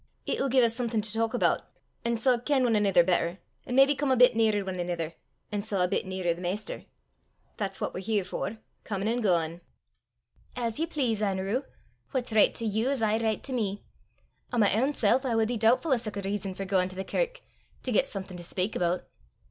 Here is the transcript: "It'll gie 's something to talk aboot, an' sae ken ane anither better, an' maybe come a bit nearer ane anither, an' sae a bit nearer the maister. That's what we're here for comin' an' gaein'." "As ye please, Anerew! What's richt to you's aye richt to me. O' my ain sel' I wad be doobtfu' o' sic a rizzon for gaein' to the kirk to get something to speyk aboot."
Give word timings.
"It'll 0.25 0.49
gie 0.49 0.65
's 0.67 0.73
something 0.73 0.99
to 1.01 1.13
talk 1.13 1.35
aboot, 1.35 1.61
an' 2.03 2.15
sae 2.15 2.39
ken 2.43 2.65
ane 2.65 2.75
anither 2.75 3.03
better, 3.03 3.37
an' 3.67 3.75
maybe 3.75 3.93
come 3.93 4.09
a 4.09 4.17
bit 4.17 4.35
nearer 4.35 4.67
ane 4.67 4.79
anither, 4.79 5.13
an' 5.51 5.61
sae 5.61 5.83
a 5.83 5.87
bit 5.87 6.07
nearer 6.07 6.33
the 6.33 6.41
maister. 6.41 6.85
That's 7.57 7.79
what 7.79 7.93
we're 7.93 7.99
here 7.99 8.23
for 8.23 8.57
comin' 8.83 9.07
an' 9.07 9.21
gaein'." 9.21 9.61
"As 10.55 10.79
ye 10.79 10.87
please, 10.87 11.21
Anerew! 11.21 11.65
What's 12.13 12.33
richt 12.33 12.55
to 12.55 12.65
you's 12.65 13.03
aye 13.03 13.17
richt 13.19 13.43
to 13.45 13.53
me. 13.53 13.83
O' 14.51 14.57
my 14.57 14.69
ain 14.69 14.95
sel' 14.95 15.21
I 15.23 15.35
wad 15.35 15.47
be 15.47 15.55
doobtfu' 15.59 15.93
o' 15.93 15.97
sic 15.97 16.17
a 16.17 16.21
rizzon 16.23 16.55
for 16.55 16.65
gaein' 16.65 16.89
to 16.89 16.95
the 16.95 17.03
kirk 17.05 17.41
to 17.83 17.91
get 17.91 18.07
something 18.07 18.37
to 18.37 18.43
speyk 18.43 18.75
aboot." 18.75 19.03